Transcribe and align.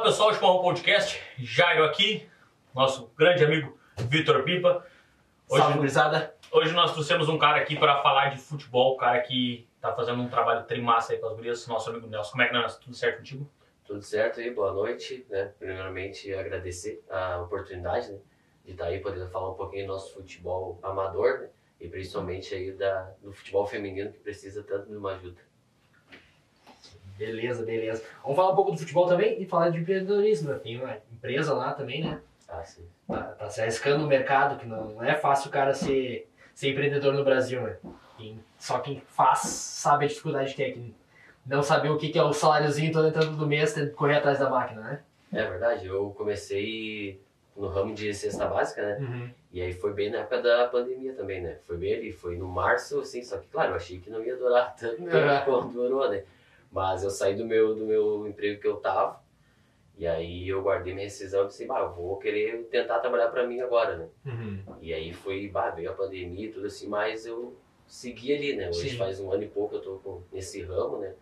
Fala 0.00 0.12
pessoal, 0.12 0.34
Chimarrão 0.34 0.62
Podcast, 0.62 1.20
Jairo 1.38 1.84
aqui, 1.84 2.26
nosso 2.74 3.12
grande 3.18 3.44
amigo 3.44 3.78
Vitor 4.08 4.42
Pipa. 4.44 4.86
Hoje, 5.46 5.62
Salve, 5.62 5.76
gurizada. 5.76 6.34
hoje 6.50 6.72
nós 6.72 6.94
trouxemos 6.94 7.28
um 7.28 7.36
cara 7.36 7.60
aqui 7.60 7.76
para 7.76 8.00
falar 8.00 8.30
de 8.30 8.40
futebol, 8.40 8.94
um 8.94 8.96
cara 8.96 9.20
que 9.20 9.68
tá 9.78 9.92
fazendo 9.94 10.22
um 10.22 10.28
trabalho 10.28 10.64
trimassa 10.64 11.12
aí 11.12 11.18
com 11.18 11.26
as 11.26 11.34
gurias, 11.34 11.66
nosso 11.66 11.90
amigo 11.90 12.06
Nelson. 12.06 12.30
Como 12.30 12.42
é 12.42 12.48
que 12.48 12.56
é, 12.56 12.58
Nelson? 12.58 12.80
Tudo 12.80 12.96
certo 12.96 13.18
contigo? 13.18 13.50
Tudo 13.84 14.00
certo 14.00 14.40
aí, 14.40 14.50
boa 14.50 14.72
noite, 14.72 15.26
né? 15.28 15.52
Primeiramente 15.58 16.32
agradecer 16.32 17.04
a 17.10 17.42
oportunidade, 17.42 18.10
né? 18.10 18.20
De 18.64 18.72
estar 18.72 18.86
aí 18.86 19.00
podendo 19.00 19.28
falar 19.28 19.50
um 19.50 19.54
pouquinho 19.54 19.86
do 19.86 19.92
nosso 19.92 20.14
futebol 20.14 20.78
amador, 20.82 21.40
né? 21.40 21.48
E 21.78 21.88
principalmente 21.88 22.54
aí 22.54 22.72
da, 22.72 23.12
do 23.22 23.34
futebol 23.34 23.66
feminino 23.66 24.10
que 24.10 24.18
precisa 24.18 24.62
tanto 24.62 24.88
de 24.88 24.96
uma 24.96 25.12
ajuda. 25.12 25.42
Beleza, 27.24 27.62
beleza. 27.66 28.02
Vamos 28.22 28.34
falar 28.34 28.52
um 28.52 28.56
pouco 28.56 28.72
do 28.72 28.78
futebol 28.78 29.06
também 29.06 29.42
e 29.42 29.44
falar 29.44 29.68
de 29.68 29.78
empreendedorismo. 29.78 30.52
né? 30.52 30.58
Tem 30.58 30.80
uma 30.80 30.96
empresa 31.12 31.52
lá 31.52 31.74
também, 31.74 32.02
né? 32.02 32.18
Ah, 32.48 32.64
sim. 32.64 32.82
Tá, 33.06 33.20
tá 33.38 33.50
se 33.50 33.60
arriscando 33.60 33.98
no 33.98 34.06
mercado, 34.08 34.58
que 34.58 34.64
não, 34.66 34.86
não 34.94 35.04
é 35.04 35.14
fácil 35.14 35.50
o 35.50 35.52
cara 35.52 35.74
ser, 35.74 36.26
ser 36.54 36.70
empreendedor 36.70 37.12
no 37.12 37.22
Brasil, 37.22 37.60
né? 37.60 37.76
Quem- 38.16 38.42
só 38.58 38.78
quem 38.78 39.02
faz 39.06 39.40
sabe 39.40 40.06
a 40.06 40.08
dificuldade 40.08 40.54
que 40.54 40.62
é. 40.62 40.74
Não 41.44 41.62
saber 41.62 41.90
o 41.90 41.98
que 41.98 42.08
que 42.08 42.18
é 42.18 42.22
o 42.22 42.32
saláriozinho 42.32 42.90
todo 42.90 43.08
entrando 43.08 43.36
do 43.36 43.46
mês, 43.46 43.74
tendo 43.74 43.90
que 43.90 43.94
correr 43.96 44.16
atrás 44.16 44.38
da 44.38 44.48
máquina, 44.48 44.80
né? 44.80 45.00
É 45.30 45.44
verdade, 45.44 45.86
eu 45.86 46.14
comecei 46.16 47.20
no 47.54 47.68
ramo 47.68 47.94
de 47.94 48.14
cesta 48.14 48.46
básica, 48.46 48.80
né? 48.82 49.32
E 49.52 49.60
aí 49.60 49.74
foi 49.74 49.92
bem 49.92 50.10
na 50.10 50.18
época 50.20 50.40
da 50.40 50.68
pandemia 50.68 51.12
também, 51.12 51.42
né? 51.42 51.58
Foi 51.66 51.76
bem 51.76 51.92
ali, 51.94 52.12
foi 52.12 52.36
no 52.36 52.48
março, 52.48 53.00
assim, 53.00 53.22
só 53.22 53.36
que 53.36 53.46
claro, 53.48 53.72
eu 53.72 53.76
achei 53.76 53.98
que 53.98 54.08
não 54.08 54.24
ia 54.24 54.36
durar 54.36 54.74
tanto 54.80 55.02
Uhum. 55.02 55.40
quanto 55.44 55.68
durou, 55.68 56.08
né? 56.10 56.22
Mas 56.70 57.02
eu 57.02 57.10
saí 57.10 57.34
do 57.34 57.44
meu, 57.44 57.74
do 57.74 57.84
meu 57.84 58.26
emprego 58.28 58.60
que 58.60 58.66
eu 58.66 58.76
tava, 58.76 59.20
e 59.96 60.06
aí 60.06 60.48
eu 60.48 60.62
guardei 60.62 60.94
minha 60.94 61.04
rescisão 61.04 61.44
e 61.44 61.48
disse, 61.48 61.66
bah, 61.66 61.80
eu 61.80 61.92
vou 61.92 62.16
querer 62.18 62.64
tentar 62.70 63.00
trabalhar 63.00 63.28
pra 63.28 63.46
mim 63.46 63.60
agora, 63.60 63.96
né? 63.96 64.08
Uhum. 64.24 64.76
E 64.80 64.94
aí 64.94 65.12
foi, 65.12 65.48
bah, 65.48 65.70
veio 65.70 65.90
a 65.90 65.94
pandemia 65.94 66.46
e 66.46 66.52
tudo 66.52 66.66
assim, 66.66 66.88
mas 66.88 67.26
eu 67.26 67.56
segui 67.86 68.34
ali, 68.34 68.56
né? 68.56 68.68
Hoje 68.68 68.90
Sim. 68.90 68.96
faz 68.96 69.20
um 69.20 69.32
ano 69.32 69.42
e 69.42 69.48
pouco 69.48 69.74
eu 69.74 69.82
tô 69.82 69.98
com, 69.98 70.22
nesse 70.32 70.62
ramo, 70.62 70.98
né? 70.98 71.14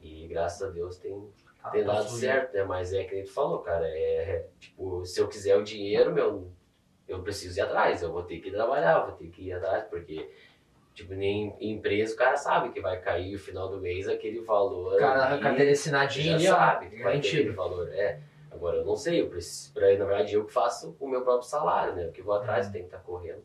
E 0.00 0.26
graças 0.28 0.62
a 0.62 0.70
Deus 0.70 0.96
tem, 0.96 1.30
Tá, 1.66 1.70
tem 1.70 1.84
tá 1.84 1.92
dado 1.94 2.08
certo, 2.08 2.54
né? 2.54 2.64
Mas 2.64 2.92
é 2.92 3.04
que 3.04 3.14
nem 3.14 3.24
tu 3.24 3.32
falou, 3.32 3.58
cara, 3.58 3.86
é 3.88 4.46
tipo, 4.60 5.04
se 5.04 5.20
eu 5.20 5.28
quiser 5.28 5.56
o 5.56 5.64
dinheiro, 5.64 6.12
meu, 6.12 6.50
eu 7.08 7.22
preciso 7.22 7.58
ir 7.58 7.62
atrás, 7.62 8.02
eu 8.02 8.12
vou 8.12 8.22
ter 8.22 8.38
que 8.38 8.50
trabalhar, 8.50 9.06
vou 9.06 9.16
ter 9.16 9.28
que 9.28 9.42
ir 9.42 9.52
atrás, 9.52 9.84
porque, 9.84 10.30
tipo, 10.96 11.14
nem 11.14 11.54
em 11.60 11.72
empresa 11.74 12.14
o 12.14 12.16
cara 12.16 12.36
sabe 12.36 12.70
que 12.70 12.80
vai 12.80 12.98
cair 12.98 13.30
no 13.32 13.38
final 13.38 13.68
do 13.68 13.78
mês 13.80 14.08
aquele 14.08 14.40
valor. 14.40 14.94
O 14.94 14.98
cara, 14.98 15.22
a 15.24 15.32
ali, 15.34 15.42
carteira 15.42 15.66
já 15.72 15.78
assinadinha 15.80 16.36
ó, 16.52 16.56
sabe 16.56 16.86
que 16.88 17.02
vai 17.02 17.20
ter 17.20 17.28
aquele 17.28 17.50
valor. 17.50 17.88
É. 17.92 18.18
Agora 18.50 18.78
eu 18.78 18.84
não 18.86 18.96
sei, 18.96 19.20
eu 19.20 19.28
preciso, 19.28 19.72
pra, 19.74 19.86
na 19.96 20.04
verdade 20.06 20.32
eu 20.34 20.44
que 20.46 20.52
faço 20.52 20.96
o 20.98 21.06
meu 21.08 21.20
próprio 21.20 21.48
salário, 21.48 21.94
né? 21.94 22.04
Porque 22.06 22.22
vou 22.22 22.34
atrás, 22.34 22.66
Uhum. 22.66 22.72
tem 22.72 22.80
que 22.82 22.88
estar 22.88 22.98
correndo. 23.00 23.44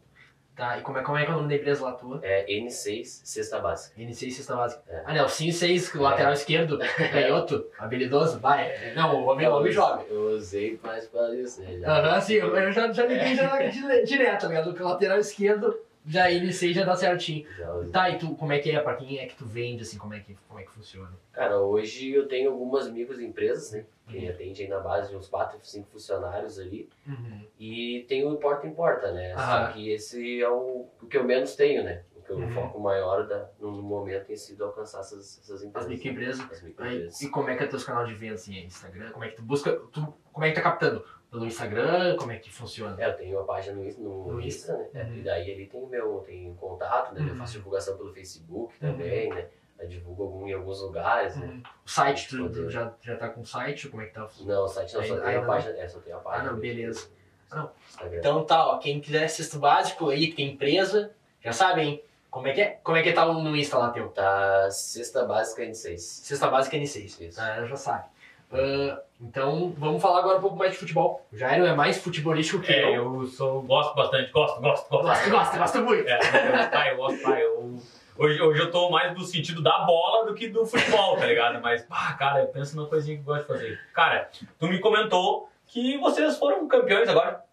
Tá, 0.55 0.77
e 0.77 0.81
como 0.81 0.97
é, 0.97 1.01
como 1.01 1.17
é 1.17 1.23
que 1.25 1.31
é 1.31 1.33
o 1.33 1.37
nome 1.37 1.49
da 1.49 1.55
empresa 1.55 1.83
lá 1.83 1.93
tua? 1.93 2.19
É 2.23 2.45
N6, 2.45 3.21
cesta 3.23 3.57
básica. 3.59 3.99
N6 3.99 4.31
cesta 4.31 4.55
básica. 4.55 4.83
É. 4.87 5.01
Ah, 5.05 5.13
Nelsinho 5.13 5.51
6, 5.51 5.93
lateral 5.95 6.33
esquerdo, 6.33 6.77
canhoto, 7.11 7.65
habilidoso. 7.79 8.39
Vai, 8.39 8.67
é, 8.67 8.93
não, 8.93 9.15
o 9.21 9.25
homem, 9.27 9.47
o 9.47 9.55
homem 9.55 9.71
joga. 9.71 10.03
Eu 10.09 10.35
usei 10.35 10.77
mais 10.83 11.07
pra 11.07 11.33
isso, 11.35 11.61
né? 11.61 11.77
Já. 11.79 11.99
Aham, 11.99 12.21
sim, 12.21 12.33
eu 12.35 12.71
já, 12.71 12.91
já 12.91 13.05
liguei 13.05 13.33
já 13.35 13.57
dire- 13.69 14.03
direto, 14.03 14.41
tá 14.41 14.47
ligado? 14.49 14.65
Porque 14.69 14.83
o 14.83 14.87
lateral 14.87 15.17
esquerdo, 15.19 15.77
já 16.05 16.29
iniciei, 16.31 16.73
já 16.73 16.83
dá 16.83 16.95
certinho. 16.95 17.45
Já. 17.57 17.89
Tá, 17.91 18.09
e 18.09 18.17
tu, 18.17 18.35
como 18.35 18.51
é 18.53 18.59
que 18.59 18.71
é? 18.71 18.79
Pra 18.79 18.95
quem 18.95 19.19
é 19.19 19.25
que 19.27 19.35
tu 19.35 19.45
vende, 19.45 19.83
assim, 19.83 19.97
como 19.97 20.13
é 20.13 20.19
que, 20.19 20.35
como 20.47 20.59
é 20.59 20.63
que 20.63 20.71
funciona? 20.71 21.11
Cara, 21.31 21.59
hoje 21.59 22.11
eu 22.11 22.27
tenho 22.27 22.51
algumas 22.51 22.89
microempresas, 22.89 23.71
né? 23.71 23.85
Que 24.07 24.17
Uhum. 24.17 24.29
atende 24.29 24.63
aí 24.63 24.67
na 24.67 24.79
base 24.79 25.09
de 25.09 25.15
uns 25.15 25.27
4, 25.29 25.57
5 25.61 25.87
funcionários 25.89 26.59
ali. 26.59 26.89
Uhum. 27.07 27.45
E 27.59 28.05
tem 28.07 28.25
o 28.25 28.33
Importa 28.33 28.67
Importa, 28.67 29.11
né? 29.11 29.33
Aham. 29.33 29.67
Só 29.67 29.71
que 29.73 29.89
esse 29.91 30.41
é 30.41 30.49
o, 30.49 30.87
o 31.01 31.07
que 31.07 31.17
eu 31.17 31.23
menos 31.23 31.55
tenho, 31.55 31.83
né? 31.83 32.03
O 32.15 32.21
que 32.21 32.29
eu 32.31 32.37
Uhum. 32.37 32.51
foco 32.51 32.79
maior 32.79 33.27
da, 33.27 33.49
no, 33.59 33.71
momento 33.81 34.25
tem 34.25 34.35
sido 34.35 34.63
alcançar 34.65 34.99
essas, 34.99 35.39
essas 35.39 35.61
As 35.61 35.63
empresas. 35.63 35.89
microempresas. 35.89 36.39
As 36.51 36.57
Aí, 36.61 36.67
microempresas. 36.69 37.21
e 37.21 37.29
como 37.29 37.49
é 37.49 37.55
que 37.55 37.63
é 37.63 37.67
teus 37.67 37.83
canal 37.83 38.05
de 38.05 38.13
venda, 38.13 38.35
assim, 38.35 38.57
é 38.57 38.63
Instagram? 38.65 39.11
Como 39.11 39.23
é 39.23 39.29
que 39.29 39.35
tu 39.37 39.43
busca, 39.43 39.71
tu, 39.93 40.13
como 40.33 40.45
é 40.45 40.49
que 40.49 40.55
tá 40.55 40.61
captando? 40.61 41.05
Pelo 41.31 41.45
Instagram, 41.45 42.17
como 42.17 42.33
é 42.33 42.37
que 42.37 42.51
funciona? 42.51 43.01
É, 43.01 43.07
eu 43.07 43.13
tenho 43.15 43.37
uma 43.37 43.45
página 43.45 43.77
no, 43.77 43.85
Insta- 43.87 44.01
no, 44.01 44.33
No 44.33 44.41
Insta, 44.41 44.77
né? 44.93 45.03
Uhum. 45.05 45.15
E 45.15 45.21
daí 45.21 45.53
ali 45.53 45.65
tem 45.65 45.87
meu 45.87 46.19
tem 46.27 46.53
contato, 46.55 47.13
né? 47.13 47.21
Eu 47.21 47.31
Uhum. 47.31 47.37
faço 47.37 47.53
divulgação 47.53 47.95
pelo 47.95 48.13
Facebook 48.13 48.73
Uhum. 48.83 48.91
também, 48.91 49.29
né? 49.29 49.47
Eu 49.79 49.87
divulgo 49.87 50.23
algum, 50.23 50.47
em 50.47 50.53
alguns 50.53 50.81
lugares, 50.81 51.37
né? 51.37 51.47
Uhum. 51.47 51.63
O 51.85 51.89
site, 51.89 52.27
tu, 52.27 52.37
Poder. 52.43 52.53
tu 52.65 52.69
já, 52.69 52.93
já 53.01 53.15
tá 53.15 53.29
com 53.29 53.41
o 53.41 53.45
site? 53.45 53.87
Como 53.87 54.03
é 54.03 54.07
que 54.07 54.13
tá? 54.13 54.27
Não, 54.41 54.65
o 54.65 54.67
site 54.67 54.93
não, 54.93 55.03
só 55.05 55.13
Ainda- 55.13 55.25
tem 55.25 55.35
a 55.37 55.41
página. 55.45 55.77
É, 55.77 55.87
só 55.87 55.99
tem 55.99 56.13
a 56.13 56.17
página. 56.17 56.49
Ah, 56.49 56.51
não, 56.51 56.59
beleza. 56.59 57.09
Não. 57.49 57.71
Então 58.13 58.43
tá, 58.43 58.67
ó, 58.67 58.77
quem 58.77 58.99
quiser 58.99 59.27
cesto 59.29 59.57
básico 59.57 60.09
aí, 60.09 60.27
que 60.27 60.35
tem 60.35 60.51
empresa, 60.51 61.11
já 61.41 61.53
sabe, 61.53 61.81
hein? 61.81 62.03
Como 62.29 62.47
é 62.47 62.53
que 62.53 62.61
é? 62.61 62.79
Como 62.83 62.97
é 62.97 63.01
que 63.03 63.11
tá 63.13 63.25
no 63.25 63.55
Insta 63.55 63.77
lá 63.77 63.89
teu? 63.91 64.09
Tá 64.09 64.69
cesta 64.69 65.25
básica 65.25 65.63
N6. 65.63 65.97
Cesta 65.97 66.47
básica 66.49 66.77
N6. 66.77 67.19
Isso. 67.21 67.41
Ah, 67.41 67.65
já 67.65 67.75
sabe. 67.75 68.05
Ah, 68.51 69.01
então, 69.19 69.73
vamos 69.77 70.01
falar 70.01 70.19
agora 70.19 70.37
um 70.37 70.41
pouco 70.41 70.55
mais 70.57 70.71
de 70.71 70.77
futebol. 70.77 71.25
O 71.31 71.37
Jairo 71.37 71.65
é 71.65 71.73
mais 71.75 71.97
futebolístico 72.01 72.61
que 72.61 72.71
É, 72.73 72.97
eu. 72.97 73.21
eu 73.21 73.27
sou, 73.27 73.61
gosto 73.61 73.95
bastante, 73.95 74.31
gosto, 74.31 74.59
gosto, 74.59 74.89
gosto. 74.89 75.05
Gosta, 75.05 75.29
gosta, 75.29 75.57
gosta 75.57 75.81
muito. 75.81 76.07
É, 76.09 76.17
eu, 76.65 76.69
pai, 76.71 76.91
eu 76.91 76.97
gosto, 76.97 77.21
pai, 77.21 77.43
eu, 77.43 77.79
hoje, 78.17 78.41
hoje 78.41 78.59
eu 78.61 78.71
tô 78.71 78.89
mais 78.89 79.13
do 79.13 79.23
sentido 79.23 79.61
da 79.61 79.79
bola 79.79 80.25
do 80.25 80.33
que 80.33 80.47
do 80.49 80.65
futebol, 80.65 81.17
tá 81.17 81.25
ligado? 81.27 81.61
Mas, 81.61 81.83
pá, 81.83 82.13
cara, 82.17 82.41
eu 82.41 82.47
penso 82.47 82.75
numa 82.75 82.87
coisinha 82.87 83.15
que 83.17 83.21
eu 83.21 83.25
gosto 83.33 83.41
de 83.43 83.47
fazer. 83.47 83.79
Cara, 83.93 84.29
tu 84.57 84.67
me 84.67 84.79
comentou 84.79 85.49
que 85.67 85.97
vocês 85.99 86.37
foram 86.37 86.67
campeões 86.67 87.07
agora. 87.07 87.43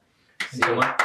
Sim. 0.50 0.58
Então, 0.62 0.76
né? 0.76 0.96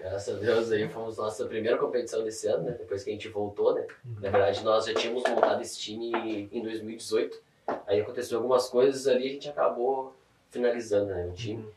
Graças 0.00 0.36
a 0.36 0.40
Deus 0.40 0.72
aí 0.72 0.88
fomos 0.88 1.16
nossa 1.16 1.44
primeira 1.46 1.78
competição 1.78 2.24
desse 2.24 2.48
ano, 2.48 2.64
né? 2.64 2.72
Depois 2.72 3.04
que 3.04 3.10
a 3.10 3.12
gente 3.12 3.28
voltou, 3.28 3.72
né? 3.72 3.86
Uhum. 4.04 4.14
Na 4.20 4.30
verdade, 4.30 4.64
nós 4.64 4.84
já 4.84 4.94
tínhamos 4.94 5.22
montado 5.28 5.62
esse 5.62 5.78
time 5.78 6.48
em 6.50 6.60
2018. 6.60 7.38
Aí 7.86 8.00
aconteceu 8.00 8.38
algumas 8.38 8.68
coisas 8.68 9.06
ali 9.06 9.24
e 9.26 9.30
a 9.30 9.32
gente 9.32 9.48
acabou 9.48 10.14
finalizando, 10.50 11.06
né? 11.06 11.26
O 11.26 11.32
time. 11.32 11.62
Uhum. 11.62 11.70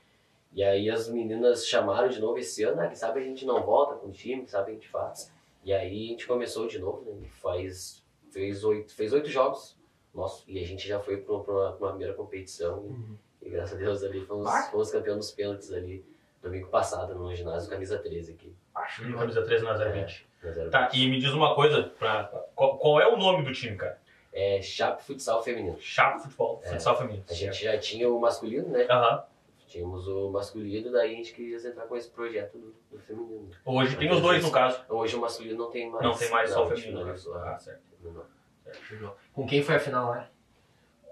E 0.53 0.63
aí 0.63 0.89
as 0.89 1.09
meninas 1.09 1.67
chamaram 1.67 2.07
de 2.07 2.19
novo 2.19 2.37
esse 2.37 2.63
ano, 2.63 2.77
né? 2.77 2.87
Que 2.89 2.97
sabe 2.97 3.19
a 3.19 3.23
gente 3.23 3.45
não 3.45 3.63
volta 3.63 3.95
com 3.95 4.07
o 4.07 4.11
time, 4.11 4.43
que 4.45 4.51
sabe 4.51 4.71
a 4.71 4.73
gente 4.73 4.87
faz. 4.87 5.31
E 5.63 5.73
aí 5.73 6.05
a 6.05 6.09
gente 6.09 6.27
começou 6.27 6.67
de 6.67 6.79
novo, 6.79 7.03
né? 7.11 7.25
E 7.25 7.29
faz, 7.29 8.03
fez, 8.31 8.63
oito, 8.63 8.93
fez 8.93 9.11
oito 9.13 9.29
jogos. 9.29 9.75
Nossa, 10.13 10.43
e 10.47 10.57
a 10.63 10.65
gente 10.65 10.87
já 10.87 10.99
foi 10.99 11.17
para 11.17 11.33
uma, 11.33 11.43
pra 11.43 11.85
uma 11.85 11.89
primeira 11.89 12.13
competição. 12.13 12.85
E, 12.85 12.87
Uhum. 12.87 13.17
e 13.41 13.49
graças 13.49 13.75
a 13.75 13.77
Deus 13.81 14.03
ali 14.03 14.21
fomos, 14.25 14.49
fomos 14.71 14.91
campeões 14.91 15.17
dos 15.19 15.31
pênaltis 15.31 15.71
ali 15.73 16.05
domingo 16.41 16.67
passado 16.69 17.15
no 17.15 17.33
ginásio 17.35 17.69
camisa 17.69 17.97
13 17.97 18.33
aqui. 18.33 18.55
Acho 18.75 19.03
que 19.03 19.13
Camisa 19.13 19.41
13 19.41 19.63
na 19.63 19.73
020. 19.73 20.27
na 20.43 20.51
020. 20.51 20.69
Tá, 20.69 20.89
e 20.93 21.09
me 21.09 21.19
diz 21.19 21.31
uma 21.31 21.55
coisa, 21.55 21.83
pra, 21.97 22.25
qual, 22.53 22.77
qual 22.77 23.01
é 23.01 23.07
o 23.07 23.17
nome 23.17 23.43
do 23.43 23.51
time, 23.51 23.75
cara? 23.75 23.99
É 24.37 24.61
Chape 24.61 25.01
Futsal 25.01 25.41
Feminino. 25.41 25.79
Chapo 25.79 26.19
Futebol, 26.19 26.59
É. 26.63 26.69
futsal 26.71 26.97
feminino. 26.97 27.23
A 27.29 27.33
gente 27.33 27.63
já 27.63 27.77
tinha 27.77 28.09
o 28.09 28.19
masculino, 28.19 28.67
né? 28.67 28.85
Aham. 28.89 29.23
Tínhamos 29.67 30.07
o 30.09 30.29
masculino, 30.29 30.91
daí 30.91 31.13
a 31.13 31.15
gente 31.15 31.33
queria 31.33 31.57
entrar 31.57 31.85
com 31.85 31.95
esse 31.95 32.09
projeto 32.09 32.57
do, 32.57 32.75
do 32.91 32.99
feminino. 32.99 33.49
Hoje 33.65 33.95
tem 33.97 34.11
os 34.11 34.21
dois, 34.21 34.43
no 34.43 34.51
caso. 34.51 34.83
Hoje 34.89 35.15
o 35.15 35.21
masculino 35.21 35.57
não 35.57 35.71
tem 35.71 35.89
mais. 35.89 36.03
Não 36.03 36.13
tem 36.17 36.29
mais 36.29 36.49
só 36.49 36.65
o 36.65 36.67
feminino. 36.67 36.97
né? 36.97 37.01
finalizou. 37.03 37.35
Ah, 37.37 37.57
certo. 37.57 37.81
Não. 38.03 39.13
Com 39.33 39.47
quem 39.47 39.63
foi 39.63 39.75
a 39.75 39.79
final 39.79 40.09
lá? 40.09 40.29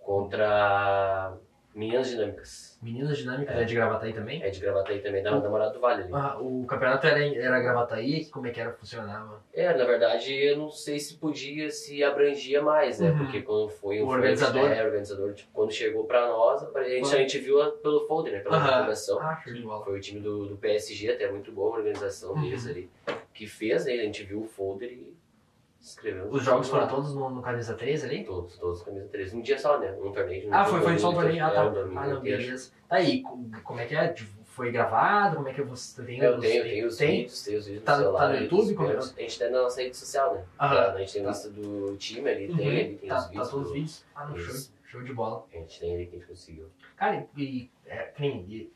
Contra 0.04 1.34
Meninas 1.76 2.08
Dinâmicas. 2.10 2.78
Meninas 2.84 3.18
Dinâmicas, 3.18 3.56
É. 3.56 3.62
é 3.62 3.66
de 3.66 3.74
Gravataí 3.74 4.14
também? 4.14 4.44
É 4.44 4.50
de 4.50 4.60
Gravataí 4.60 5.00
também, 5.02 5.24
da 5.24 5.32
namorada 5.40 5.74
do 5.74 5.80
Vale 5.80 6.04
ali. 6.04 6.12
Ah, 6.14 6.38
o 6.40 6.66
campeonato 6.66 7.08
era, 7.08 7.26
era 7.26 7.60
Gravataí, 7.60 8.26
como 8.26 8.46
é 8.46 8.52
que 8.52 8.60
era, 8.62 8.72
funcionava? 8.74 9.42
É, 9.54 9.74
na 9.76 9.84
verdade, 9.84 10.34
eu 10.34 10.58
não 10.58 10.70
sei 10.70 11.00
se 11.00 11.16
podia, 11.18 11.70
se 11.72 12.04
abrangia 12.04 12.62
mais, 12.62 13.00
né? 13.00 13.10
Uhum. 13.10 13.18
Porque 13.20 13.42
quando 13.42 13.70
foi 13.70 14.02
O 14.02 14.06
foi- 14.06 14.16
organizador. 14.16 14.72
É, 14.72 14.84
o 14.84 14.86
organizador, 14.86 15.34
tipo, 15.34 15.50
quando 15.52 15.72
chegou 15.72 16.04
pra 16.04 16.28
nós, 16.28 16.64
a 16.76 16.84
gente, 16.84 17.06
a 17.16 17.18
gente 17.18 17.40
viu 17.40 17.60
pelo 17.74 18.06
folder, 18.08 18.34
né? 18.34 18.40
Pela 18.42 18.58
Aham. 18.58 18.72
divulgação. 18.74 19.20
Ah. 19.20 19.42
Foi 19.84 19.98
o 19.98 20.00
time 20.02 20.20
do, 20.20 20.46
do 20.46 20.58
PSG, 20.58 21.12
até 21.12 21.32
muito 21.32 21.52
boa 21.52 21.76
a 21.76 21.80
organização 21.80 22.34
Uhum. 22.34 22.42
deles 22.42 22.68
ali, 22.68 22.90
que 23.34 23.48
fez, 23.48 23.86
né? 23.86 23.94
A 23.94 24.04
gente 24.04 24.24
viu 24.24 24.42
o 24.42 24.48
folder 24.48 24.92
e 24.92 25.14
escreveu. 25.90 26.28
Os 26.30 26.44
jogos 26.44 26.70
foram 26.70 26.88
todos 26.88 27.14
no, 27.14 27.30
no 27.30 27.42
Camisa 27.42 27.74
3 27.76 28.04
ali? 28.06 28.24
Todos, 28.24 28.58
todos 28.58 28.82
camisa 28.84 29.08
13. 29.12 29.36
Um 29.38 29.42
dia 29.42 29.58
só, 29.60 29.80
né? 29.80 29.92
Um 30.02 30.12
torneio. 30.12 30.48
Ah, 30.52 30.64
foi, 30.66 30.82
foi 30.82 30.98
só 30.98 31.10
um 31.12 31.14
torneio. 31.14 31.44
Ah, 31.46 31.50
é, 31.50 31.54
tá. 31.54 31.66
um 31.68 31.74
domingo 31.74 32.00
Ah, 32.00 32.08
não, 32.08 32.22
beleza. 32.22 32.72
Tá 32.88 32.96
aí, 32.98 33.22
co- 33.22 33.40
como 33.64 33.80
é 33.80 33.86
que 33.86 33.96
é? 33.96 34.16
Foi 34.46 34.72
gravado? 34.72 35.36
Como 35.38 35.48
é 35.50 35.54
que 35.54 35.62
você 35.64 36.04
tem 36.04 36.20
Eu 36.20 36.36
os- 36.36 36.42
tenho, 36.42 36.64
tenho 36.64 36.88
os 36.88 36.96
tem? 36.98 37.12
vídeos, 37.24 37.44
tenho 37.44 37.58
os 37.60 37.66
vídeos 37.66 37.84
Tá- 37.84 37.98
no 37.98 38.04
celular. 38.04 38.20
tá 38.20 38.30
no 38.30 38.36
YouTube? 38.44 38.74
Como 38.76 38.88
é? 38.88 38.92
pênaltis. 38.92 39.18
A 39.18 39.22
gente 39.22 39.40
tem 39.40 39.52
na 39.52 39.62
nossa 39.64 39.82
rede 39.82 39.98
social, 39.98 40.36
né? 40.36 40.44
Aham. 40.62 40.80
A 40.94 40.98
gente 41.00 41.14
tem 41.14 41.22
o 41.22 41.26
Tá. 41.26 41.32
lista 41.32 41.50
do 41.50 41.98
time 41.98 42.30
ali, 42.30 42.48
Uhum. 42.50 42.58
tem 42.58 42.68
ali, 42.70 42.96
tem 42.98 43.10
Tá, 43.10 43.16
os 43.18 43.24
tá 43.24 43.30
vídeos. 43.30 43.50
todos 43.50 43.68
os 43.68 43.74
vídeos. 43.74 44.06
Ah, 44.16 44.26
não, 44.28 44.38
show, 44.38 44.56
show 44.86 45.02
de 45.02 45.14
bola. 45.14 45.46
A 45.54 45.58
gente 45.58 45.80
tem 45.80 45.96
ali 45.96 46.06
que 46.06 46.16
a 46.16 46.20
gente 46.20 46.28
conseguiu. 46.28 46.68
Cara, 46.96 47.26
e, 47.36 47.70
é, 47.88 48.12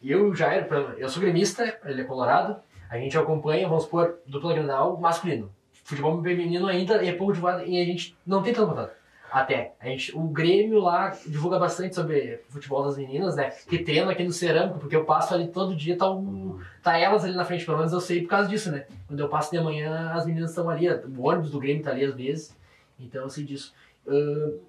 eu 0.04 0.34
já 0.36 0.52
era, 0.52 0.68
eu 0.98 1.08
sou 1.08 1.22
gremista, 1.22 1.80
ele 1.86 2.02
é 2.02 2.06
colorado, 2.06 2.60
a 2.90 2.98
gente 2.98 3.16
acompanha, 3.18 3.68
vamos 3.70 3.84
supor, 3.84 4.18
dupla 4.26 4.54
granal 4.54 4.98
masculino. 4.98 5.56
Futebol 5.88 6.22
feminino 6.22 6.68
ainda 6.68 6.96
é 6.96 7.14
pouco 7.14 7.32
divulgado 7.32 7.66
e 7.66 7.82
a 7.82 7.86
gente 7.86 8.14
não 8.26 8.44
tem 8.44 8.54
tanto 8.54 8.68
contato. 8.68 8.92
Até. 9.32 9.74
A 9.80 9.86
gente, 9.86 10.14
o 10.14 10.24
Grêmio 10.24 10.82
lá 10.82 11.16
divulga 11.26 11.58
bastante 11.58 11.96
sobre 11.96 12.42
futebol 12.50 12.84
das 12.84 12.98
meninas, 12.98 13.38
né? 13.38 13.52
Que 13.70 13.80
treino 13.80 14.10
aqui 14.10 14.22
no 14.22 14.34
Cerâmico, 14.34 14.80
porque 14.80 14.98
eu 14.98 15.06
passo 15.06 15.34
ali 15.34 15.48
todo 15.48 15.74
dia, 15.74 15.98
tá, 15.98 16.12
um, 16.12 16.60
tá 16.84 16.98
elas 16.98 17.24
ali 17.24 17.34
na 17.38 17.46
frente, 17.46 17.64
pelo 17.64 17.78
menos 17.78 17.94
eu 17.94 18.02
sei 18.02 18.22
por 18.22 18.28
causa 18.28 18.50
disso, 18.50 18.70
né? 18.70 18.86
Quando 19.08 19.22
eu 19.22 19.30
passo 19.30 19.50
de 19.50 19.62
manhã, 19.62 20.12
as 20.12 20.26
meninas 20.26 20.50
estão 20.50 20.70
ali, 20.70 20.90
o 20.90 21.26
ônibus 21.26 21.52
do 21.52 21.60
Grêmio 21.60 21.82
tá 21.82 21.92
ali 21.92 22.04
às 22.04 22.14
vezes, 22.14 22.58
então 23.00 23.22
eu 23.22 23.30
sei 23.30 23.46
disso. 23.46 23.74
Uh, 24.06 24.60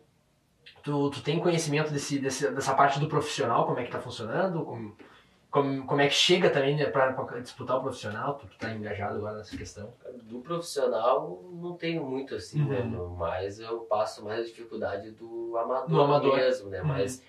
tu, 0.85 1.11
tu 1.11 1.21
tem 1.21 1.41
conhecimento 1.41 1.93
desse, 1.93 2.21
desse, 2.21 2.49
dessa 2.49 2.75
parte 2.75 3.00
do 3.00 3.09
profissional, 3.09 3.67
como 3.67 3.81
é 3.81 3.82
que 3.82 3.91
tá 3.91 3.99
funcionando? 3.99 4.62
Como, 4.62 4.94
como, 5.63 5.87
como 5.87 6.01
é 6.01 6.09
que 6.09 6.15
chega 6.15 6.51
também 6.51 6.77
né, 6.77 6.87
pra, 6.87 7.13
pra 7.13 7.41
disputar 7.41 7.77
o 7.79 7.83
profissional? 7.83 8.35
Tu, 8.35 8.47
tu 8.47 8.59
tá 8.59 8.71
engajado 8.73 9.17
agora 9.19 9.39
nessa 9.39 9.57
questão? 9.57 9.93
Do 10.25 10.41
profissional 10.41 11.43
não 11.53 11.75
tenho 11.77 12.05
muito 12.05 12.35
assim, 12.35 12.65
né? 12.65 12.81
Uhum. 12.81 12.89
no- 12.91 13.11
Mas 13.11 13.59
eu 13.61 13.81
passo 13.81 14.25
mais 14.25 14.41
a 14.41 14.45
dificuldade 14.45 15.11
do 15.13 15.57
amador, 15.57 15.89
Do 15.89 16.01
amador. 16.01 16.37
mesmo, 16.37 16.69
né? 16.71 16.81
Uhum. 16.81 16.89
Mas, 16.89 17.23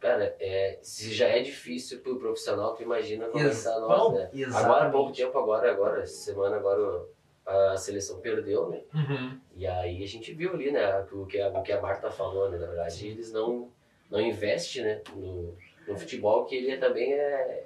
cara, 0.00 0.34
é, 0.40 0.78
se 0.82 1.12
já 1.12 1.28
é 1.28 1.40
difícil 1.42 2.00
pro 2.00 2.18
profissional, 2.18 2.74
tu 2.74 2.82
imagina 2.82 3.26
tá 3.28 3.38
nós, 3.38 3.64
Bom, 3.64 4.12
né? 4.12 4.30
exatamente. 4.32 4.64
Agora 4.64 4.86
há 4.86 4.90
pouco 4.90 5.12
tempo, 5.12 5.38
agora, 5.38 5.70
agora, 5.70 6.02
essa 6.02 6.16
semana 6.24 6.56
agora 6.56 7.04
a 7.46 7.76
seleção 7.76 8.18
perdeu, 8.20 8.68
né? 8.68 8.80
Uhum. 8.92 9.38
E 9.54 9.66
aí 9.66 10.02
a 10.02 10.06
gente 10.06 10.32
viu 10.34 10.52
ali, 10.52 10.70
né, 10.72 11.06
o 11.12 11.24
que 11.26 11.40
a, 11.40 11.48
o 11.48 11.62
que 11.62 11.72
a 11.72 11.80
Marta 11.80 12.10
falou, 12.10 12.50
né? 12.50 12.58
Na 12.58 12.66
verdade, 12.66 13.06
eles 13.06 13.32
não, 13.32 13.70
não 14.10 14.20
investem, 14.20 14.82
né, 14.82 15.00
no, 15.14 15.56
no 15.88 15.96
futebol, 15.98 16.44
que 16.44 16.54
ele 16.56 16.76
também 16.76 17.12
é. 17.12 17.64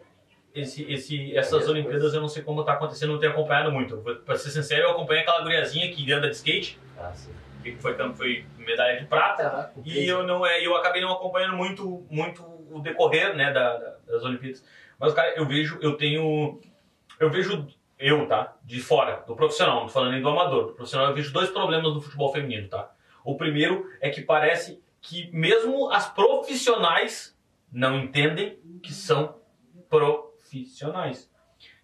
Esse, 0.55 0.83
esse, 0.93 1.37
essas 1.37 1.69
Olimpíadas 1.69 2.13
eu 2.13 2.21
não 2.21 2.29
sei 2.29 2.43
como 2.43 2.65
tá 2.65 2.73
acontecendo, 2.73 3.13
não 3.13 3.21
tenho 3.21 3.33
acompanhado 3.33 3.71
muito. 3.71 3.97
Pra 4.27 4.37
ser 4.37 4.51
sincero, 4.51 4.83
eu 4.83 4.91
acompanhei 4.91 5.23
aquela 5.23 5.43
guriazinha 5.43 5.91
que 5.93 6.11
anda 6.13 6.29
de 6.29 6.35
skate, 6.35 6.77
Assim, 6.99 7.31
que 7.63 7.77
foi, 7.77 7.95
foi 8.15 8.45
medalha 8.59 8.99
de 8.99 9.07
prata. 9.07 9.49
Tá, 9.49 9.73
o 9.77 9.83
E 9.87 10.09
eu 10.09 10.25
não 10.25 10.45
é, 10.45 10.65
eu 10.67 10.75
acabei 10.77 11.01
não 11.03 11.13
acompanhando 11.13 11.57
muito, 11.57 12.05
muito 12.11 12.43
o 12.71 12.81
decorrer, 12.81 13.35
né, 13.37 13.53
da, 13.53 13.77
da- 13.77 13.97
das 14.09 14.25
Olimpíadas. 14.25 14.65
Mas 14.99 15.15
cara, 15.15 15.35
eu 15.37 15.47
vejo, 15.47 15.79
eu 15.81 15.97
tenho, 15.97 16.61
eu 17.21 17.31
vejo 17.31 17.67
eu, 17.97 18.27
tá, 18.27 18.57
de 18.65 18.81
fora 18.81 19.23
do 19.27 19.37
profissional, 19.37 19.77
não 19.81 19.87
tô 19.87 19.93
falando 19.93 20.13
nem 20.13 20.23
do 20.23 20.29
amador, 20.29 20.67
do 20.69 20.73
profissional, 20.73 21.09
eu 21.09 21.15
vejo 21.15 21.33
dois 21.33 21.51
problemas 21.51 21.93
do 21.95 22.01
futebol 22.01 22.33
feminino, 22.33 22.67
tá. 22.69 22.91
O 23.25 23.37
primeiro 23.37 23.89
é 24.01 24.11
que 24.11 24.23
parece 24.23 24.83
que 25.01 25.31
mesmo 25.33 25.91
as 25.91 26.09
profissionais 26.13 27.39
não 27.73 27.99
entendem 27.99 28.59
que 28.83 28.93
são 28.93 29.37
profissionais, 29.89 31.31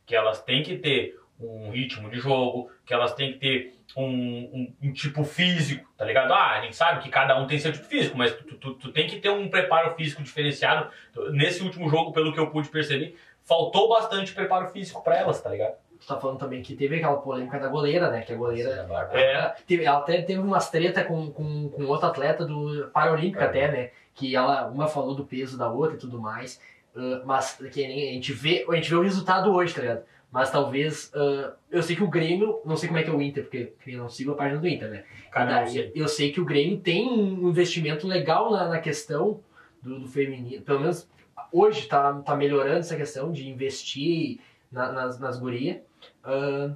que 0.04 0.14
elas 0.14 0.42
têm 0.42 0.62
que 0.62 0.76
ter 0.78 1.18
um 1.38 1.70
ritmo 1.70 2.08
de 2.10 2.18
jogo, 2.18 2.70
que 2.84 2.94
elas 2.94 3.12
têm 3.14 3.32
que 3.34 3.38
ter 3.38 3.76
um, 3.96 4.04
um- 4.04 4.74
um 4.82 4.92
tipo 4.92 5.22
físico, 5.24 5.86
tá 5.96 6.04
ligado? 6.04 6.32
Ah, 6.32 6.58
a 6.58 6.62
gente 6.62 6.74
sabe 6.76 7.02
que 7.02 7.10
cada 7.10 7.38
um 7.38 7.46
tem 7.46 7.58
seu 7.58 7.72
tipo 7.72 7.84
físico, 7.84 8.16
mas 8.16 8.34
tu, 8.34 8.56
tu- 8.56 8.74
tu 8.74 8.92
tem 8.92 9.06
que 9.06 9.20
ter 9.20 9.28
um 9.30 9.48
preparo 9.48 9.94
físico 9.94 10.22
diferenciado. 10.22 10.90
Nesse 11.32 11.62
último 11.62 11.88
jogo, 11.88 12.12
pelo 12.12 12.32
que 12.32 12.40
eu 12.40 12.50
pude 12.50 12.68
perceber, 12.68 13.16
faltou 13.44 13.88
bastante 13.88 14.32
preparo 14.32 14.68
físico 14.68 15.02
pra 15.04 15.16
elas, 15.16 15.40
tá 15.42 15.50
ligado? 15.50 15.76
Tu 16.00 16.06
tá 16.06 16.18
falando 16.20 16.38
também 16.38 16.62
que 16.62 16.74
teve 16.76 16.96
aquela 16.96 17.16
polêmica 17.16 17.58
da 17.58 17.68
goleira, 17.68 18.10
né? 18.10 18.22
Que 18.22 18.32
a 18.32 18.36
goleira. 18.36 18.84
Bárbara. 18.88 19.18
É. 19.20 19.32
Ela, 19.34 19.56
teve, 19.66 19.84
ela 19.84 19.98
até 19.98 20.20
teve 20.22 20.40
umas 20.40 20.70
treta 20.70 21.02
com, 21.04 21.30
com, 21.30 21.68
com 21.70 21.84
outro 21.86 22.06
atleta 22.06 22.44
do 22.44 22.88
Paralímpico 22.92 23.42
É. 23.42 23.46
até, 23.46 23.70
né? 23.72 23.90
Que 24.14 24.34
ela, 24.36 24.68
uma 24.68 24.88
falou 24.88 25.14
do 25.14 25.24
peso 25.24 25.56
da 25.58 25.70
outra 25.70 25.96
e 25.96 25.98
tudo 25.98 26.20
mais. 26.20 26.60
ah, 26.94 27.22
mas 27.24 27.54
que 27.72 27.84
a 27.84 27.88
gente 27.88 28.32
vê, 28.32 28.64
a 28.68 28.74
gente 28.74 28.90
vê 28.90 28.96
o 28.96 29.02
resultado 29.02 29.50
hoje, 29.52 29.74
tá 29.74 29.80
ligado? 29.80 30.02
Mas 30.30 30.50
talvez. 30.50 31.10
ah, 31.14 31.52
eu 31.70 31.82
sei 31.82 31.96
que 31.96 32.02
o 32.02 32.08
Grêmio, 32.08 32.60
não 32.64 32.76
sei 32.76 32.88
como 32.88 32.98
é 32.98 33.02
que 33.02 33.10
é 33.10 33.12
o 33.12 33.22
Inter, 33.22 33.44
porque 33.44 33.72
eu 33.86 33.98
não 33.98 34.08
sigo 34.08 34.32
a 34.32 34.34
página 34.34 34.60
do 34.60 34.68
Inter, 34.68 34.90
né? 34.90 35.04
Cara, 35.30 35.64
E 35.64 35.68
sei. 35.70 35.92
eu 35.94 36.08
sei 36.08 36.32
que 36.32 36.40
o 36.40 36.44
Grêmio 36.44 36.78
tem 36.78 37.08
um 37.08 37.48
investimento 37.48 38.06
legal 38.06 38.50
na, 38.50 38.68
na 38.68 38.78
questão 38.80 39.40
do, 39.82 40.00
do 40.00 40.08
feminino. 40.08 40.62
Pelo 40.62 40.80
menos 40.80 41.08
hoje 41.52 41.86
tá, 41.86 42.12
tá 42.20 42.34
melhorando 42.34 42.78
essa 42.80 42.96
questão 42.96 43.30
de 43.32 43.48
investir 43.48 44.40
na- 44.70 44.92
nas, 44.92 45.18
nas 45.18 45.38
gurias. 45.38 45.78
Ah, 46.24 46.70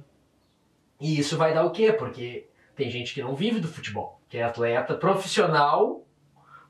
e 0.99 1.19
isso 1.19 1.37
vai 1.37 1.53
dar 1.53 1.65
o 1.65 1.71
quê? 1.71 1.91
Porque 1.91 2.47
tem 2.75 2.89
gente 2.89 3.13
que 3.13 3.21
não 3.21 3.35
vive 3.35 3.59
do 3.59 3.67
futebol, 3.67 4.19
que 4.29 4.37
é 4.37 4.43
atleta 4.43 4.93
profissional, 4.95 6.01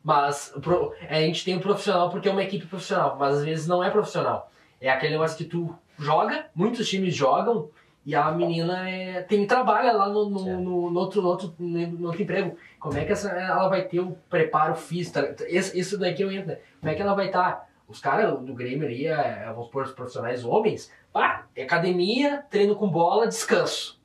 mas 0.04 0.54
pro- 0.62 0.94
a 1.10 1.16
gente 1.16 1.44
tem 1.46 1.56
um 1.56 1.60
profissional 1.60 2.10
porque 2.10 2.28
é 2.28 2.32
uma 2.32 2.44
equipe 2.44 2.66
profissional, 2.66 3.18
mas 3.20 3.38
às 3.38 3.44
vezes 3.46 3.68
não 3.68 3.84
é 3.84 3.90
profissional. 3.90 4.52
É 4.80 4.90
aquele 4.90 5.12
negócio 5.14 5.38
que 5.38 5.46
tu 5.46 5.76
joga, 6.00 6.48
muitos 6.56 6.90
times 6.90 7.14
jogam, 7.16 7.70
e 8.04 8.16
a 8.16 8.32
menina 8.32 8.90
é, 8.90 9.22
tem 9.22 9.46
trabalha 9.46 9.92
lá 9.92 10.10
no, 10.10 10.28
no, 10.28 10.40
Certo. 10.40 10.60
no- 10.60 10.90
no 10.90 11.00
outro, 11.00 11.22
no, 11.22 11.28
outro, 11.28 11.54
no 11.60 12.08
outro 12.08 12.24
emprego. 12.24 12.58
Como 12.80 12.98
é 12.98 13.06
que 13.06 13.12
essa, 13.12 13.30
ela 13.30 13.68
vai 13.70 13.84
ter 13.84 14.00
o 14.00 14.18
preparo 14.28 14.74
físico? 14.74 15.20
tá? 15.20 15.46
Esse- 15.48 15.78
Isso 15.80 16.00
daqui 16.00 16.24
eu 16.24 16.32
entro. 16.32 16.48
né? 16.48 16.58
Como 16.80 16.92
é 16.92 16.96
que 16.96 17.02
ela 17.04 17.14
vai 17.14 17.28
estar? 17.28 17.70
Os 17.92 18.00
caras 18.00 18.40
do 18.40 18.54
Grêmio 18.54 18.88
ali, 18.88 19.06
é, 19.08 19.46
vamos 19.48 19.66
supor, 19.66 19.84
os 19.84 19.92
profissionais 19.92 20.44
homens, 20.46 20.92
pá, 21.12 21.46
é 21.56 21.64
academia, 21.64 22.44
treino 22.50 22.76
com 22.76 22.88
bola, 22.88 23.28
descanso. 23.28 24.00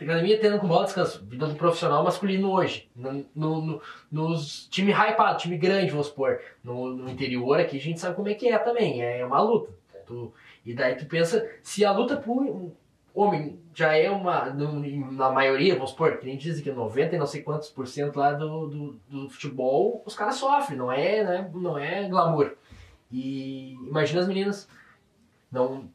Academia, 0.00 0.38
treino 0.40 0.58
com 0.58 0.66
bola, 0.66 0.84
descanso. 0.86 1.22
Vida 1.26 1.46
do 1.46 1.54
profissional 1.54 2.02
masculino 2.02 2.50
hoje. 2.50 2.88
No, 2.96 3.26
no, 3.34 3.60
no- 3.60 3.82
nos 4.10 4.66
time 4.70 4.92
hypado, 4.92 5.38
time 5.38 5.58
grande, 5.58 5.90
vamos 5.90 6.06
supor. 6.06 6.40
No, 6.64 6.88
no 6.96 7.10
interior 7.10 7.60
aqui 7.60 7.76
a 7.76 7.80
gente 7.80 8.00
sabe 8.00 8.16
como 8.16 8.28
é 8.28 8.32
que 8.34 8.48
é 8.48 8.58
também. 8.58 9.02
É 9.02 9.24
uma 9.26 9.42
luta. 9.42 9.70
Tu- 10.06 10.32
e 10.64 10.72
daí 10.74 10.94
tu 10.96 11.04
pensa, 11.04 11.46
se 11.62 11.84
a 11.84 11.92
luta 11.92 12.16
por 12.16 12.72
homem 13.14 13.58
já 13.74 13.94
é 13.94 14.08
uma, 14.10 14.46
na 15.12 15.30
maioria, 15.30 15.74
vamos 15.74 15.90
supor, 15.90 16.16
que 16.16 16.24
nem 16.26 16.36
dizem 16.38 16.64
que 16.64 16.70
90 16.72 17.16
e 17.16 17.18
não 17.18 17.26
sei 17.26 17.42
quantos 17.42 17.68
por 17.68 17.86
cento 17.86 18.18
lá 18.18 18.32
do, 18.32 18.66
do, 18.68 19.00
do 19.08 19.28
futebol, 19.28 20.02
os 20.06 20.14
caras 20.14 20.36
sofrem, 20.36 20.78
não 20.78 20.90
é, 20.90 21.22
né, 21.22 21.50
não 21.54 21.76
é 21.76 22.08
glamour. 22.08 22.54
E 23.10 23.72
imagina 23.86 24.20
as 24.20 24.28
meninas, 24.28 24.68
não 25.50 25.88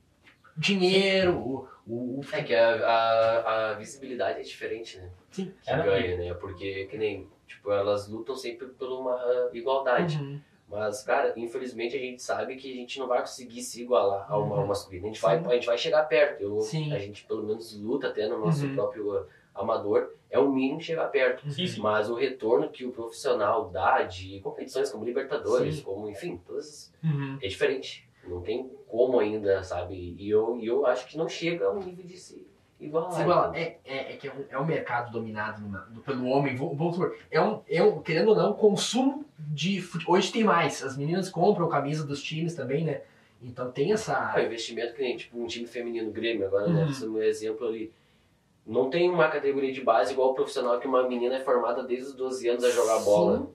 dinheiro, 0.58 1.38
o, 1.38 1.68
o, 1.88 2.22
É 2.32 2.42
que 2.44 2.54
a, 2.56 2.76
a, 2.88 3.70
a 3.72 3.74
visibilidade 3.76 4.40
é 4.40 4.44
diferente, 4.44 4.98
né? 4.98 5.10
sim, 5.32 5.54
Que 5.64 5.70
É, 5.70 5.84
ganha, 5.84 6.18
né? 6.18 6.34
Porque, 6.34 6.86
que 6.86 6.98
nem, 6.98 7.28
tipo, 7.48 7.72
elas 7.72 8.08
lutam 8.08 8.36
sempre 8.36 8.68
por 8.68 8.88
uma 8.90 9.50
igualdade. 9.54 10.18
Uhum. 10.18 10.40
Mas, 10.68 11.04
cara, 11.04 11.32
infelizmente 11.38 11.96
a 11.96 12.00
gente 12.00 12.24
sabe 12.24 12.56
que 12.56 12.72
a 12.72 12.76
gente 12.76 12.98
não 13.00 13.08
vai 13.08 13.20
conseguir 13.20 13.62
se 13.62 13.82
igualar 13.84 14.26
a 14.32 14.38
uma, 14.38 14.56
Uhum. 14.56 14.62
ao 14.62 14.68
masculino. 14.68 15.06
A 15.06 15.08
gente, 15.10 15.22
vai, 15.22 15.38
a 15.38 15.54
gente 15.54 15.66
vai 15.68 15.78
chegar 15.78 16.04
perto. 16.06 16.42
Eu. 16.42 16.60
A 16.60 17.00
gente 17.00 17.24
pelo 17.26 17.44
menos 17.44 17.78
luta 17.80 18.08
até 18.08 18.28
no 18.28 18.40
nosso 18.40 18.66
Uhum. 18.66 18.74
próprio 18.76 19.28
amador. 19.56 20.12
É 20.30 20.38
o 20.38 20.52
mínimo 20.52 20.82
chegar 20.82 21.08
perto. 21.08 21.50
Sim, 21.50 21.66
sim. 21.66 21.80
Mas 21.82 22.10
o 22.10 22.16
retorno 22.16 22.70
que 22.70 22.86
o 22.86 22.92
profissional 22.92 23.70
dá 23.70 24.04
de 24.04 24.40
competições 24.42 24.90
como 24.92 25.06
Libertadores, 25.06 25.76
Sim. 25.78 25.82
como, 25.84 26.10
enfim, 26.10 26.40
todas 26.46 26.94
Uhum. 27.04 27.38
é 27.42 27.48
diferente. 27.48 28.08
Não 28.28 28.42
tem 28.42 28.70
como 28.88 29.20
ainda, 29.20 29.64
sabe? 29.64 30.16
E 30.20 30.30
eu, 30.30 30.58
e 30.60 30.66
eu 30.66 30.86
acho 30.86 31.08
que 31.08 31.18
não 31.18 31.30
chega 31.30 31.68
ao 31.68 31.76
nível 31.80 32.04
de 32.06 32.18
se 32.18 32.46
igualar. 32.80 33.54
Se? 33.54 33.58
É, 33.60 33.78
é, 33.86 34.14
é 34.14 34.18
que 34.18 34.28
é 34.28 34.34
um, 34.34 34.44
é 34.50 34.60
um 34.60 34.66
mercado 34.66 35.12
dominado 35.12 35.62
do- 35.92 36.02
pelo 36.02 36.26
homem. 36.26 36.56
Vou- 36.56 36.76
supor, 36.92 37.16
é 37.32 37.40
um, 37.40 37.62
é 37.70 37.82
um, 37.84 38.02
querendo 38.02 38.30
ou 38.30 38.36
não, 38.36 38.54
consumo 38.54 39.24
de 39.38 39.80
fute- 39.82 40.06
Hoje 40.10 40.32
tem 40.32 40.44
mais. 40.44 40.84
As 40.84 40.98
meninas 40.98 41.30
compram 41.30 41.70
camisa 41.70 42.06
dos 42.06 42.22
times 42.22 42.56
também, 42.56 42.84
né? 42.84 43.02
Então 43.42 43.72
tem 43.72 43.94
essa. 43.94 44.34
Ah, 44.34 44.44
investimento 44.44 44.96
que 44.96 45.02
nem 45.04 45.16
tipo 45.16 45.40
um 45.40 45.46
time 45.46 45.68
feminino 45.68 46.10
Grêmio, 46.12 46.48
agora, 46.48 46.68
Uhum. 46.68 46.74
né? 46.74 46.94
Como 47.00 47.22
exemplo 47.22 47.68
ali. 47.68 47.94
Não 48.66 48.90
tem 48.90 49.10
uma 49.10 49.28
categoria 49.28 49.72
de 49.72 49.82
base 49.82 50.14
igual 50.14 50.32
o 50.32 50.34
profissional 50.34 50.80
que 50.80 50.88
uma 50.88 51.08
menina 51.08 51.36
é 51.36 51.40
formada 51.40 51.84
desde 51.84 52.08
os 52.08 52.14
12 52.16 52.48
anos 52.50 52.64
a 52.64 52.72
jogar 52.72 53.00
bola. 53.00 53.48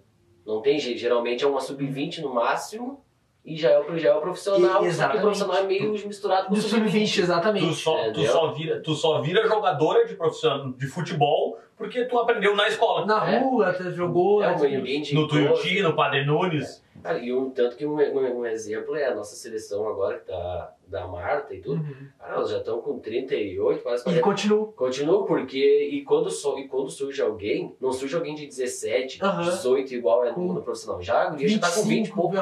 Não 0.47 0.61
tem 0.62 0.79
jeito. 0.79 0.99
Geralmente 1.00 1.45
é 1.45 1.49
uma 1.49 1.61
sub-20 1.61 2.21
no 2.21 2.33
máximo 2.33 3.02
e 3.45 3.57
já 3.57 3.71
é 3.71 3.79
o, 3.81 3.99
já 3.99 4.11
é 4.11 4.14
o 4.14 4.21
profissional. 4.21 4.61
E- 4.62 4.71
Só 4.71 4.79
que 4.79 4.85
o 4.85 4.88
exatamente. 4.88 5.21
profissional 5.23 5.57
é 5.57 5.62
meio 5.64 5.90
misturado 5.93 6.47
com 6.47 6.52
o 6.52 6.57
Do 6.57 6.62
sub-20, 6.62 6.85
sub-20. 6.90 7.14
Tu 7.14 7.21
exatamente. 7.23 7.75
só, 7.75 7.97
tu, 7.97 8.09
Entendeu? 8.11 8.33
só 8.33 8.52
vira, 8.52 8.81
tu 8.83 8.95
só 8.95 9.21
vira 9.21 9.47
jogadora 9.49 10.07
de 10.07 10.14
profissional 10.14 10.71
de 10.73 10.87
futebol 10.87 11.59
porque 11.76 12.05
tu 12.05 12.19
aprendeu 12.19 12.55
na 12.55 12.69
escola. 12.69 13.05
Na 13.07 13.29
É. 13.29 13.38
rua, 13.40 13.73
tu 13.73 13.90
jogou. 13.90 14.43
É 14.45 14.50
um 14.52 14.57
tu- 14.59 14.64
ambiente 14.67 15.14
No. 15.14 15.26
Tuiuti, 15.26 15.83
no 15.83 15.95
Padre 15.97 16.25
Nunes. 16.25 16.85
Cara, 17.02 17.19
e 17.19 17.33
um 17.33 17.50
tanto 17.50 17.76
que 17.76 17.87
um, 17.87 17.97
um, 17.97 18.38
um 18.40 18.47
exemplo 18.47 18.95
é 18.95 19.07
a 19.07 19.14
nossa 19.14 19.35
seleção 19.37 19.88
agora, 19.88 20.19
que 20.19 20.26
tá 20.26 20.75
da 20.87 21.07
Marta 21.07 21.54
e 21.54 21.61
tudo. 21.61 21.80
Uhum. 21.83 22.09
Cara, 22.19 22.35
elas 22.35 22.50
já 22.50 22.59
estão 22.59 22.80
com 22.80 22.99
38, 22.99 23.83
quase 23.83 24.02
E 24.02 24.04
40. 24.04 24.23
continua. 24.25 24.73
Continua 24.73 25.25
porque 25.26 25.88
e 25.92 26.02
quando, 26.02 26.30
so, 26.30 26.59
e 26.59 26.66
quando 26.69 26.90
surge 26.90 27.23
alguém, 27.23 27.75
não 27.80 27.92
surge 27.92 28.14
alguém 28.16 28.35
de 28.35 28.47
17, 28.47 29.23
Aham. 29.23 29.42
18 29.42 29.95
igual 29.95 30.25
é 30.25 30.33
no, 30.33 30.52
no 30.54 30.62
profissional. 30.62 31.00
Já 31.00 31.23
a 31.23 31.30
guria 31.30 31.49
já 31.49 31.59
tá 31.61 31.71
com 31.71 31.83
20 31.83 32.07
e 32.09 32.12
poucos. 32.12 32.40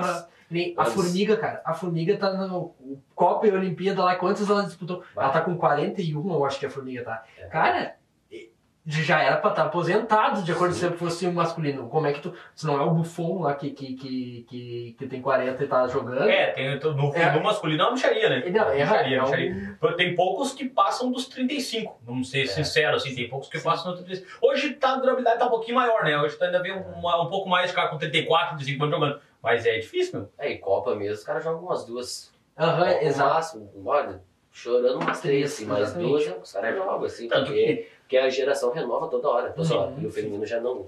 Nem 0.50 0.72
A 0.78 0.84
Mas- 0.84 0.94
Formiga, 0.94 1.36
cara, 1.36 1.60
a 1.62 1.74
Formiga 1.74 2.16
tá 2.16 2.32
no 2.32 2.74
Copa 3.14 3.46
e 3.46 3.52
Olimpíada 3.52 4.02
lá, 4.02 4.16
quantas 4.16 4.48
ela 4.48 4.62
disputou? 4.62 5.02
Vai. 5.14 5.24
Ela 5.24 5.32
tá 5.34 5.40
com 5.42 5.54
41, 5.58 6.32
eu 6.32 6.42
acho 6.42 6.58
que 6.58 6.64
a 6.64 6.70
Formiga 6.70 7.04
tá. 7.04 7.22
É. 7.38 7.46
Cara, 7.48 7.82
e- 7.82 7.97
já 8.90 9.20
era 9.22 9.36
pra 9.36 9.50
estar 9.50 9.64
aposentado, 9.64 10.42
de 10.42 10.50
acordo 10.50 10.72
se 10.74 10.88
fosse 10.92 11.26
um 11.26 11.32
masculino. 11.32 11.88
Como 11.88 12.06
é 12.06 12.12
que 12.12 12.20
tu. 12.20 12.32
Se 12.54 12.66
não 12.66 12.80
é 12.80 12.82
o 12.82 12.90
Buffon 12.90 13.42
lá 13.42 13.54
que, 13.54 13.70
que, 13.70 13.94
que, 13.94 14.46
que, 14.48 14.96
que 14.98 15.06
tem 15.06 15.20
40 15.20 15.62
e 15.62 15.66
tá 15.66 15.86
jogando. 15.86 16.22
É, 16.28 16.52
tem, 16.52 16.78
no, 16.80 17.14
É. 17.14 17.32
no 17.36 17.42
masculino 17.42 17.82
é 17.82 17.84
uma 17.84 17.92
micharia, 17.92 18.30
né? 18.30 18.48
Não, 18.50 18.70
é, 18.70 18.76
micharia, 18.80 19.16
é 19.18 19.20
um- 19.22 19.24
micharia. 19.26 19.78
Tem 19.96 20.14
poucos 20.14 20.52
que 20.54 20.66
passam 20.68 21.10
dos 21.12 21.26
35, 21.28 21.98
vamos 22.02 22.30
ser 22.30 22.46
sinceros, 22.46 23.02
assim, 23.02 23.14
tem 23.14 23.28
poucos 23.28 23.48
que 23.48 23.60
passam 23.60 23.92
dos 23.92 24.00
35. 24.02 24.38
Hoje 24.40 24.70
tá, 24.74 24.92
a 24.92 24.96
durabilidade 24.96 25.38
tá 25.38 25.46
um 25.46 25.50
pouquinho 25.50 25.76
maior, 25.76 26.02
né? 26.04 26.18
Hoje 26.18 26.36
tu 26.38 26.44
ainda 26.44 26.62
vê 26.62 26.72
um, 26.72 26.78
um 26.98 27.26
pouco 27.28 27.48
mais 27.48 27.68
de 27.70 27.76
cara 27.76 27.88
com 27.88 27.98
34, 27.98 28.56
35 28.56 28.84
anos 28.84 28.94
jogando. 28.96 29.20
Mas 29.42 29.66
é 29.66 29.78
difícil, 29.78 30.18
meu. 30.20 30.28
É, 30.38 30.50
e 30.50 30.58
Copa 30.58 30.94
mesmo, 30.96 31.14
os 31.14 31.24
caras 31.24 31.44
jogam 31.44 31.60
umas 31.62 31.84
duas. 31.84 32.32
Aham, 32.58 32.86
no 32.86 33.02
exato. 33.02 33.34
máximo, 33.34 33.70
olha, 33.86 34.20
chorando 34.50 34.98
umas 35.00 35.20
três, 35.20 35.52
assim, 35.52 35.64
mas 35.66 35.80
Exatamente. 35.80 36.08
duas 36.08 36.26
é 36.26 36.30
que 36.32 36.40
os 36.40 36.52
caras 36.52 36.74
jogam, 36.74 37.04
assim, 37.04 37.28
Tanto 37.28 37.46
porque, 37.46 37.88
porque 38.08 38.16
a 38.16 38.30
geração 38.30 38.72
renova 38.72 39.06
toda 39.08 39.28
hora, 39.28 39.52
toda 39.52 39.74
Uhum. 39.74 39.80
hora. 39.82 39.94
E 40.00 40.06
o 40.06 40.10
feminino 40.10 40.46
já 40.46 40.58
não. 40.58 40.86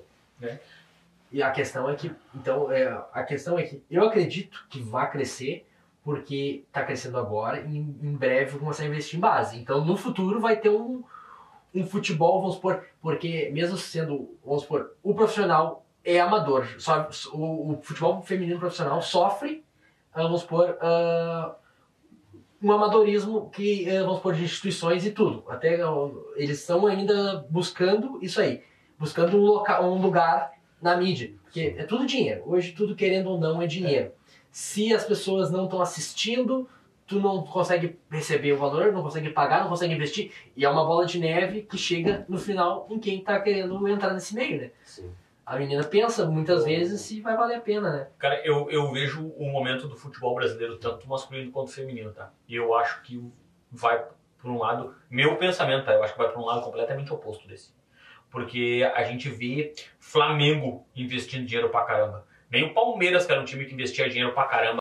E 1.30 1.42
a 1.42 1.50
questão 1.50 1.88
é 1.88 1.94
que, 1.94 2.10
então, 2.34 2.72
é, 2.72 2.88
a 3.12 3.22
questão 3.22 3.58
é 3.58 3.62
que 3.62 3.84
eu 3.90 4.02
acredito 4.04 4.66
que 4.70 4.80
vai 4.82 5.08
crescer 5.10 5.66
porque 6.02 6.64
está 6.66 6.82
crescendo 6.82 7.18
agora 7.18 7.60
e 7.60 7.76
em, 7.76 7.98
em 8.02 8.16
breve 8.16 8.52
vão 8.52 8.60
começar 8.60 8.84
a 8.84 8.86
investir 8.86 9.18
em 9.18 9.20
base. 9.20 9.58
Então, 9.60 9.84
no 9.84 9.98
futuro 9.98 10.40
vai 10.40 10.56
ter 10.56 10.70
um, 10.70 11.04
um 11.74 11.86
futebol, 11.86 12.40
vamos 12.40 12.54
supor, 12.56 12.82
porque 13.02 13.50
mesmo 13.52 13.76
sendo, 13.76 14.34
vamos 14.42 14.62
supor, 14.62 14.92
o 15.02 15.14
profissional 15.14 15.84
é 16.02 16.18
amador, 16.18 16.66
só, 16.78 17.06
o, 17.34 17.72
o 17.74 17.80
futebol 17.82 18.22
feminino 18.22 18.58
profissional 18.58 19.02
sofre, 19.02 19.62
ah, 20.14 20.22
vamos 20.22 20.40
supor, 20.40 20.78
ah, 20.80 21.54
um 22.62 22.72
amadorismo 22.72 23.50
que, 23.50 23.88
ah, 23.88 24.02
vamos 24.02 24.16
supor, 24.16 24.34
de 24.34 24.44
instituições 24.44 25.06
e 25.06 25.10
tudo. 25.10 25.44
Até 25.48 25.80
ah, 25.82 26.10
eles 26.36 26.60
estão 26.60 26.86
ainda 26.86 27.44
buscando 27.48 28.18
isso 28.22 28.40
aí, 28.40 28.62
buscando 28.98 29.36
um, 29.36 29.40
loca, 29.40 29.82
um 29.82 30.00
lugar 30.00 30.52
na 30.80 30.96
mídia. 30.96 31.32
Porque 31.42 31.74
é 31.76 31.84
tudo 31.84 32.06
dinheiro. 32.06 32.42
Hoje, 32.46 32.72
tudo 32.72 32.94
querendo 32.94 33.30
ou 33.30 33.38
não 33.38 33.60
é 33.60 33.66
dinheiro. 33.66 34.12
Se 34.50 34.92
as 34.94 35.04
pessoas 35.04 35.50
não 35.50 35.64
estão 35.64 35.80
assistindo, 35.80 36.68
tu 37.06 37.18
não 37.20 37.42
consegue 37.42 37.98
receber 38.10 38.52
o 38.52 38.58
valor, 38.58 38.92
não 38.92 39.02
consegue 39.02 39.30
pagar, 39.30 39.62
não 39.62 39.68
consegue 39.68 39.94
investir. 39.94 40.32
E 40.56 40.64
é 40.64 40.68
uma 40.68 40.84
bola 40.84 41.06
de 41.06 41.18
neve 41.18 41.62
que 41.62 41.76
chega 41.78 42.24
no 42.28 42.38
final 42.38 42.86
em 42.90 42.98
quem 42.98 43.22
tá 43.22 43.40
querendo 43.40 43.88
entrar 43.88 44.12
nesse 44.12 44.34
meio, 44.34 44.60
né? 44.60 44.70
Sim. 44.84 45.10
A 45.50 45.56
menina 45.56 45.82
pensa 45.82 46.26
muitas 46.26 46.64
vezes 46.64 47.00
se 47.00 47.20
vai 47.20 47.36
valer 47.36 47.56
a 47.56 47.60
pena, 47.60 47.90
né? 47.90 48.06
Cara, 48.20 48.40
eu, 48.46 48.70
eu 48.70 48.92
vejo 48.92 49.26
o 49.36 49.50
momento 49.50 49.88
do 49.88 49.96
futebol 49.96 50.32
brasileiro, 50.32 50.78
tanto 50.78 51.08
masculino 51.08 51.50
quanto 51.50 51.72
feminino, 51.72 52.12
tá? 52.12 52.32
E 52.46 52.54
eu 52.54 52.72
acho 52.72 53.02
que 53.02 53.20
vai 53.68 54.00
por 54.38 54.48
um 54.48 54.58
lado, 54.58 54.94
meu 55.10 55.36
pensamento, 55.38 55.86
tá? 55.86 55.92
Eu 55.92 56.04
acho 56.04 56.12
que 56.12 56.20
vai 56.20 56.30
por 56.30 56.40
um 56.40 56.44
lado 56.44 56.62
completamente 56.62 57.12
oposto 57.12 57.48
desse. 57.48 57.74
Porque 58.30 58.88
a 58.94 59.02
gente 59.02 59.28
vê 59.28 59.74
Flamengo 59.98 60.86
investindo 60.94 61.44
dinheiro 61.44 61.68
pra 61.68 61.82
caramba. 61.82 62.24
Nem 62.48 62.66
o 62.66 62.72
Palmeiras, 62.72 63.26
que 63.26 63.32
era 63.32 63.40
um 63.40 63.44
time 63.44 63.64
que 63.64 63.74
investia 63.74 64.08
dinheiro 64.08 64.32
pra 64.32 64.44
caramba, 64.44 64.68